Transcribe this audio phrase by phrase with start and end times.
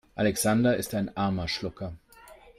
[0.17, 1.93] Alexander ist ein armer Schlucker.